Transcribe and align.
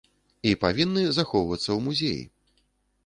І 0.51 0.53
павінны 0.63 1.03
захоўвацца 1.19 1.67
ў 1.77 1.79
музеі. 1.89 2.21